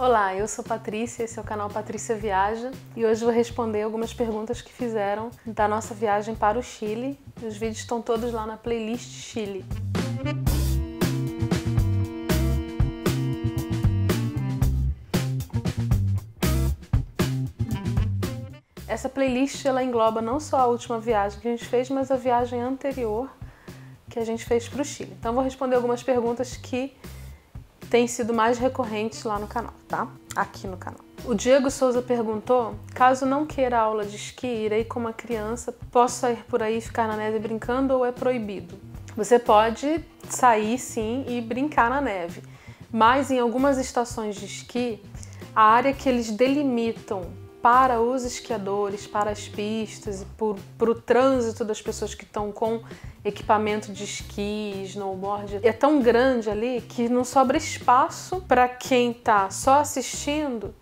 Olá, 0.00 0.32
eu 0.32 0.46
sou 0.46 0.62
Patrícia, 0.62 1.24
esse 1.24 1.40
é 1.40 1.42
o 1.42 1.44
canal 1.44 1.68
Patrícia 1.68 2.14
Viaja 2.14 2.70
e 2.94 3.04
hoje 3.04 3.24
vou 3.24 3.32
responder 3.32 3.82
algumas 3.82 4.14
perguntas 4.14 4.62
que 4.62 4.72
fizeram 4.72 5.28
da 5.44 5.66
nossa 5.66 5.92
viagem 5.92 6.36
para 6.36 6.56
o 6.56 6.62
Chile. 6.62 7.18
Os 7.42 7.56
vídeos 7.56 7.78
estão 7.78 8.00
todos 8.00 8.32
lá 8.32 8.46
na 8.46 8.56
playlist 8.56 9.10
Chile. 9.10 9.64
Essa 18.86 19.08
playlist 19.08 19.66
ela 19.66 19.82
engloba 19.82 20.22
não 20.22 20.38
só 20.38 20.58
a 20.58 20.66
última 20.66 21.00
viagem 21.00 21.40
que 21.40 21.48
a 21.48 21.50
gente 21.50 21.66
fez, 21.66 21.90
mas 21.90 22.12
a 22.12 22.16
viagem 22.16 22.62
anterior 22.62 23.28
que 24.08 24.20
a 24.20 24.24
gente 24.24 24.44
fez 24.44 24.68
para 24.68 24.80
o 24.80 24.84
Chile. 24.84 25.16
Então 25.18 25.34
vou 25.34 25.42
responder 25.42 25.74
algumas 25.74 26.04
perguntas 26.04 26.56
que 26.56 26.96
têm 27.90 28.06
sido 28.06 28.32
mais 28.34 28.58
recorrentes 28.58 29.24
lá 29.24 29.38
no 29.38 29.46
canal, 29.46 29.72
tá? 29.86 30.08
Aqui 30.36 30.66
no 30.66 30.76
canal. 30.76 31.00
O 31.24 31.34
Diego 31.34 31.70
Souza 31.70 32.00
perguntou: 32.00 32.74
caso 32.94 33.26
não 33.26 33.44
queira 33.44 33.78
aula 33.78 34.04
de 34.04 34.16
esqui, 34.16 34.46
irei 34.46 34.84
com 34.84 35.00
uma 35.00 35.12
criança, 35.12 35.74
posso 35.90 36.20
sair 36.20 36.44
por 36.48 36.62
aí 36.62 36.78
e 36.78 36.80
ficar 36.80 37.08
na 37.08 37.16
neve 37.16 37.38
brincando 37.38 37.94
ou 37.94 38.04
é 38.04 38.12
proibido? 38.12 38.78
Você 39.16 39.38
pode 39.38 40.04
sair 40.28 40.78
sim 40.78 41.24
e 41.28 41.40
brincar 41.40 41.90
na 41.90 42.00
neve, 42.00 42.42
mas 42.90 43.30
em 43.30 43.38
algumas 43.40 43.78
estações 43.78 44.36
de 44.36 44.46
esqui, 44.46 45.02
a 45.54 45.62
área 45.62 45.92
que 45.92 46.08
eles 46.08 46.30
delimitam 46.30 47.26
para 47.70 48.00
os 48.00 48.24
esquiadores, 48.24 49.06
para 49.06 49.30
as 49.30 49.46
pistas, 49.46 50.24
para 50.78 50.90
o 50.90 50.94
trânsito 50.94 51.66
das 51.66 51.82
pessoas 51.82 52.14
que 52.14 52.24
estão 52.24 52.50
com 52.50 52.82
equipamento 53.22 53.92
de 53.92 54.04
esqui, 54.04 54.84
snowboard, 54.86 55.60
é 55.62 55.70
tão 55.70 56.00
grande 56.00 56.48
ali 56.48 56.80
que 56.80 57.10
não 57.10 57.24
sobra 57.24 57.58
espaço 57.58 58.40
para 58.48 58.66
quem 58.70 59.10
está 59.10 59.50
só 59.50 59.80
assistindo 59.80 60.74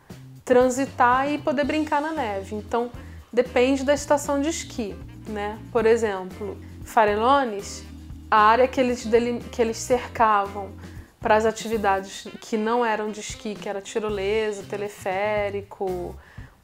transitar 0.45 1.29
e 1.29 1.39
poder 1.39 1.65
brincar 1.65 2.01
na 2.01 2.13
neve. 2.13 2.55
Então 2.55 2.89
depende 3.33 3.83
da 3.83 3.93
estação 3.93 4.41
de 4.41 4.51
esqui, 4.51 4.95
né? 5.27 5.59
Por 5.73 5.87
exemplo, 5.87 6.57
Farelones, 6.85 7.83
a 8.31 8.39
área 8.39 8.69
que 8.69 8.81
eles, 8.81 9.05
que 9.51 9.61
eles 9.61 9.79
cercavam 9.79 10.71
para 11.19 11.35
as 11.35 11.45
atividades 11.45 12.29
que 12.41 12.57
não 12.57 12.87
eram 12.87 13.11
de 13.11 13.19
esqui, 13.19 13.57
que 13.57 13.69
era 13.69 13.81
tirolesa, 13.81 14.63
teleférico, 14.63 16.15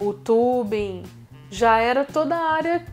o 0.08 0.14
tubing, 0.14 1.04
já 1.50 1.78
era 1.78 2.04
toda 2.04 2.34
a 2.34 2.52
área 2.52 2.84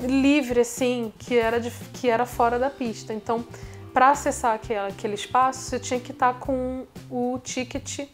livre, 0.00 0.60
assim, 0.60 1.12
que 1.18 1.38
era, 1.38 1.60
de, 1.60 1.70
que 1.92 2.08
era 2.08 2.26
fora 2.26 2.58
da 2.58 2.70
pista. 2.70 3.12
Então, 3.12 3.44
para 3.92 4.10
acessar 4.10 4.58
aquele, 4.88 5.14
espaço, 5.14 5.60
você 5.60 5.78
tinha 5.78 6.00
que 6.00 6.12
estar 6.12 6.32
tá 6.32 6.38
com 6.38 6.86
o 7.10 7.38
ticket 7.42 8.08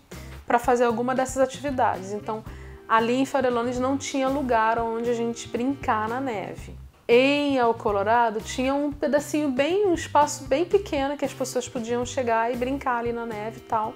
para 0.47 0.59
fazer 0.59 0.85
alguma 0.85 1.15
dessas 1.15 1.39
atividades. 1.39 2.13
Então, 2.13 2.45
ali 2.89 3.15
em 3.15 3.25
Farelones 3.25 3.79
não 3.79 3.97
tinha 3.97 4.29
lugar 4.29 4.79
onde 4.79 5.09
a 5.09 5.15
gente 5.15 5.49
brincar 5.49 6.09
na 6.09 6.21
neve. 6.21 6.75
Em 7.09 7.57
El 7.57 7.75
Colorado 7.75 8.41
tinha 8.41 8.73
um 8.73 8.93
pedacinho 8.93 9.51
bem, 9.51 9.87
um 9.87 9.95
espaço 9.95 10.45
bem 10.45 10.65
pequeno 10.65 11.17
que 11.17 11.25
as 11.25 11.33
pessoas 11.33 11.69
podiam 11.69 12.07
chegar 12.07 12.53
e 12.53 12.57
brincar 12.57 12.99
ali 12.99 13.13
na 13.13 13.27
neve 13.27 13.59
e 13.59 13.63
tal, 13.63 13.95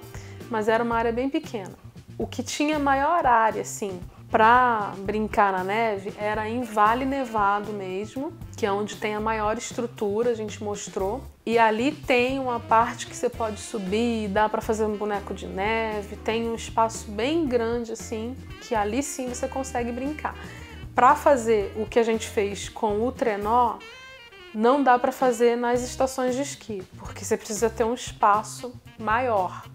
mas 0.49 0.67
era 0.67 0.83
uma 0.83 0.95
área 0.95 1.13
bem 1.13 1.29
pequena. 1.29 1.71
O 2.17 2.27
que 2.27 2.43
tinha 2.43 2.77
maior 2.77 3.25
área, 3.25 3.61
assim, 3.61 3.99
para 4.29 4.93
brincar 4.99 5.53
na 5.53 5.63
neve 5.63 6.13
era 6.17 6.47
em 6.49 6.63
Vale 6.63 7.05
Nevado 7.05 7.71
mesmo, 7.71 8.33
que 8.57 8.65
é 8.65 8.71
onde 8.71 8.95
tem 8.95 9.15
a 9.15 9.19
maior 9.19 9.57
estrutura, 9.57 10.31
a 10.31 10.33
gente 10.33 10.63
mostrou. 10.63 11.23
E 11.45 11.57
ali 11.59 11.91
tem 11.91 12.39
uma 12.39 12.59
parte 12.59 13.07
que 13.07 13.15
você 13.15 13.29
pode 13.29 13.59
subir, 13.59 14.27
dá 14.29 14.49
para 14.49 14.61
fazer 14.61 14.85
um 14.85 14.97
boneco 14.97 15.33
de 15.33 15.47
neve, 15.47 16.15
tem 16.17 16.49
um 16.49 16.55
espaço 16.55 17.09
bem 17.11 17.45
grande 17.45 17.91
assim, 17.91 18.35
que 18.61 18.73
ali 18.73 19.03
sim 19.03 19.29
você 19.29 19.47
consegue 19.47 19.91
brincar. 19.91 20.35
Para 20.95 21.15
fazer 21.15 21.73
o 21.75 21.85
que 21.85 21.99
a 21.99 22.03
gente 22.03 22.27
fez 22.27 22.67
com 22.67 23.05
o 23.05 23.11
trenó, 23.11 23.77
não 24.53 24.81
dá 24.81 24.97
para 24.97 25.11
fazer 25.11 25.55
nas 25.55 25.83
estações 25.83 26.35
de 26.35 26.41
esqui, 26.41 26.81
porque 26.97 27.23
você 27.23 27.35
precisa 27.35 27.69
ter 27.69 27.83
um 27.83 27.93
espaço 27.93 28.73
maior 28.97 29.65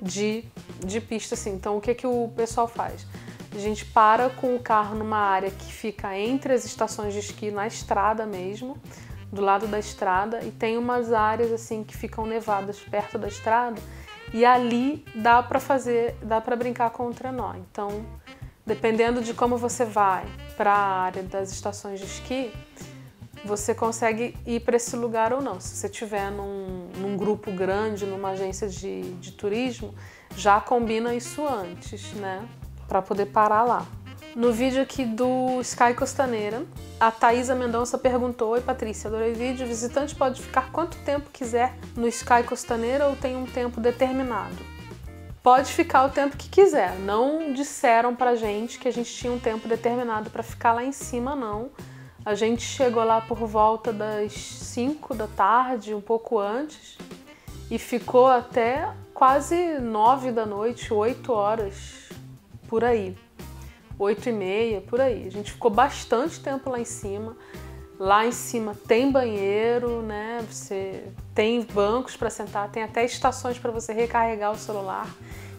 de, 0.00 0.44
de 0.84 1.00
pista 1.00 1.34
assim. 1.34 1.54
Então 1.54 1.76
o 1.76 1.80
que 1.80 1.94
que 1.94 2.06
o 2.06 2.30
pessoal 2.36 2.68
faz? 2.68 3.06
A 3.54 3.58
gente 3.58 3.84
para 3.84 4.30
com 4.30 4.54
o 4.54 4.60
carro 4.60 4.94
numa 4.94 5.18
área 5.18 5.50
que 5.50 5.72
fica 5.72 6.16
entre 6.16 6.52
as 6.52 6.64
estações 6.64 7.12
de 7.12 7.20
esqui, 7.20 7.50
na 7.50 7.66
estrada 7.66 8.24
mesmo, 8.24 8.76
do 9.32 9.42
lado 9.42 9.66
da 9.66 9.78
estrada, 9.78 10.40
e 10.44 10.50
tem 10.50 10.78
umas 10.78 11.12
áreas 11.12 11.52
assim 11.52 11.82
que 11.82 11.96
ficam 11.96 12.26
nevadas 12.26 12.78
perto 12.78 13.18
da 13.18 13.28
estrada, 13.28 13.80
e 14.32 14.44
ali 14.44 15.04
dá 15.14 15.42
para 15.42 15.58
fazer, 15.58 16.14
dá 16.22 16.40
para 16.40 16.54
brincar 16.54 16.90
com 16.90 17.08
o 17.08 17.14
trenó. 17.14 17.54
Então, 17.54 18.04
dependendo 18.64 19.20
de 19.20 19.34
como 19.34 19.56
você 19.56 19.84
vai 19.84 20.24
para 20.56 20.72
a 20.72 21.00
área 21.02 21.22
das 21.22 21.50
estações 21.50 21.98
de 21.98 22.06
esqui, 22.06 22.52
você 23.44 23.74
consegue 23.74 24.36
ir 24.46 24.60
para 24.60 24.76
esse 24.76 24.94
lugar 24.94 25.32
ou 25.32 25.40
não. 25.40 25.58
Se 25.60 25.76
você 25.76 25.86
estiver 25.86 26.30
num, 26.30 26.88
num, 26.98 27.16
grupo 27.16 27.50
grande, 27.50 28.04
numa 28.06 28.30
agência 28.30 28.68
de, 28.68 29.14
de 29.14 29.32
turismo, 29.32 29.94
já 30.36 30.60
combina 30.60 31.14
isso 31.14 31.46
antes, 31.46 32.12
né? 32.12 32.46
Para 32.90 33.00
poder 33.00 33.26
parar 33.26 33.62
lá. 33.62 33.86
No 34.34 34.52
vídeo 34.52 34.82
aqui 34.82 35.04
do 35.04 35.60
Sky 35.60 35.94
Costaneira, 35.94 36.64
a 36.98 37.10
Thaisa 37.10 37.54
Mendonça 37.54 37.96
perguntou: 37.96 38.50
Oi 38.50 38.60
Patrícia, 38.60 39.06
adorei 39.06 39.32
o 39.32 39.36
vídeo. 39.36 39.64
O 39.64 39.68
visitante 39.68 40.14
pode 40.14 40.42
ficar 40.42 40.72
quanto 40.72 40.98
tempo 40.98 41.30
quiser 41.32 41.72
no 41.96 42.08
Sky 42.08 42.42
Costaneira 42.44 43.06
ou 43.06 43.14
tem 43.14 43.36
um 43.36 43.46
tempo 43.46 43.80
determinado? 43.80 44.56
Pode 45.40 45.72
ficar 45.72 46.04
o 46.04 46.10
tempo 46.10 46.36
que 46.36 46.48
quiser. 46.48 46.98
Não 46.98 47.52
disseram 47.52 48.14
pra 48.14 48.34
gente 48.34 48.78
que 48.78 48.88
a 48.88 48.92
gente 48.92 49.14
tinha 49.14 49.32
um 49.32 49.38
tempo 49.38 49.68
determinado 49.68 50.28
para 50.28 50.42
ficar 50.42 50.72
lá 50.72 50.84
em 50.84 50.92
cima, 50.92 51.34
não. 51.36 51.70
A 52.24 52.34
gente 52.34 52.62
chegou 52.62 53.02
lá 53.04 53.20
por 53.20 53.38
volta 53.46 53.92
das 53.92 54.32
5 54.32 55.14
da 55.14 55.26
tarde, 55.26 55.94
um 55.94 56.00
pouco 56.00 56.38
antes, 56.38 56.98
e 57.70 57.78
ficou 57.78 58.26
até 58.26 58.86
quase 59.14 59.78
9 59.78 60.30
da 60.32 60.44
noite, 60.44 60.92
8 60.92 61.32
horas 61.32 62.09
por 62.70 62.84
aí. 62.84 63.16
Oito 63.98 64.28
e 64.28 64.32
meia, 64.32 64.80
por 64.80 65.00
aí. 65.00 65.26
A 65.26 65.30
gente 65.30 65.52
ficou 65.52 65.70
bastante 65.70 66.40
tempo 66.40 66.70
lá 66.70 66.78
em 66.78 66.84
cima. 66.84 67.36
Lá 67.98 68.24
em 68.24 68.32
cima 68.32 68.74
tem 68.86 69.10
banheiro, 69.10 70.00
né? 70.00 70.42
Você 70.48 71.04
tem 71.34 71.60
bancos 71.62 72.16
para 72.16 72.30
sentar, 72.30 72.70
tem 72.70 72.82
até 72.82 73.04
estações 73.04 73.58
para 73.58 73.70
você 73.70 73.92
recarregar 73.92 74.52
o 74.52 74.56
celular, 74.56 75.06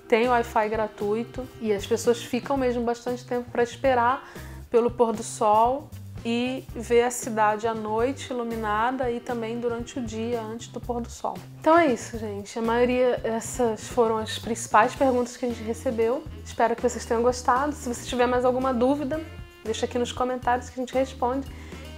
tem 0.08 0.28
Wi-Fi 0.28 0.70
gratuito 0.70 1.48
e 1.60 1.72
as 1.72 1.86
pessoas 1.86 2.24
ficam 2.24 2.58
mesmo 2.58 2.84
bastante 2.84 3.24
tempo 3.24 3.52
para 3.52 3.62
esperar 3.62 4.28
pelo 4.72 4.90
pôr 4.90 5.14
do 5.14 5.22
sol 5.22 5.88
e 6.24 6.64
ver 6.76 7.04
a 7.04 7.12
cidade 7.12 7.68
à 7.68 7.74
noite 7.74 8.32
iluminada 8.32 9.10
e 9.10 9.20
também 9.20 9.60
durante 9.60 9.98
o 9.98 10.02
dia 10.02 10.42
antes 10.42 10.68
do 10.68 10.80
pôr 10.80 11.02
do 11.02 11.10
sol. 11.10 11.36
Então 11.60 11.78
é 11.78 11.88
isso, 11.88 12.18
gente. 12.18 12.58
A 12.58 12.62
maioria 12.62 13.20
essas 13.24 13.88
foram 13.88 14.18
as 14.18 14.38
principais 14.38 14.94
perguntas 14.94 15.36
que 15.36 15.46
a 15.46 15.50
gente 15.50 15.64
recebeu. 15.64 16.24
Espero 16.46 16.76
que 16.76 16.82
vocês 16.82 17.04
tenham 17.06 17.24
gostado. 17.24 17.74
Se 17.74 17.90
você 17.90 18.06
tiver 18.06 18.28
mais 18.28 18.46
alguma 18.46 18.74
dúvida, 18.74 19.20
deixa 19.64 19.86
aqui 19.86 19.98
nos 19.98 20.12
comentários 20.12 20.70
que 20.70 20.80
a 20.80 20.84
gente 20.84 20.94
responde. 20.94 21.48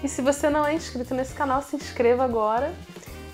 E 0.03 0.07
se 0.07 0.21
você 0.21 0.49
não 0.49 0.65
é 0.65 0.73
inscrito 0.73 1.13
nesse 1.13 1.33
canal, 1.33 1.61
se 1.61 1.75
inscreva 1.75 2.23
agora. 2.23 2.73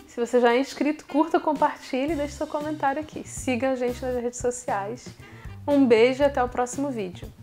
Se 0.08 0.20
você 0.20 0.40
já 0.40 0.54
é 0.54 0.60
inscrito, 0.60 1.06
curta, 1.06 1.40
compartilhe 1.40 2.14
e 2.14 2.16
deixe 2.16 2.34
seu 2.34 2.48
comentário 2.48 3.02
aqui. 3.02 3.28
Siga 3.28 3.72
a 3.72 3.76
gente 3.76 4.04
nas 4.04 4.16
redes 4.16 4.40
sociais. 4.40 5.08
Um 5.68 5.86
beijo 5.86 6.24
e 6.24 6.26
até 6.26 6.44
o 6.44 6.50
próximo 6.50 6.90
vídeo. 6.90 7.39